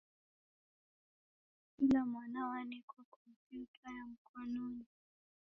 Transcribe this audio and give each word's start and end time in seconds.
Kila 1.75 2.05
mwana 2.05 2.47
wanekwa 2.47 3.03
kompiuta 3.13 3.89
ya 3.97 4.07
mkonunyi. 4.07 4.85